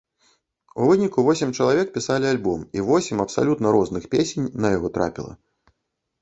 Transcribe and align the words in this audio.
У 0.79 0.85
выніку 0.91 1.25
восем 1.27 1.51
чалавек 1.57 1.91
пісалі 1.97 2.25
альбом 2.29 2.63
і 2.79 2.87
восем 2.87 3.21
абсалютна 3.27 3.75
розных 3.77 4.09
песень 4.15 4.49
на 4.67 4.75
яго 4.79 4.87
трапіла. 4.99 5.31